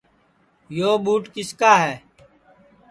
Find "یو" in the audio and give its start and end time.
0.77-0.91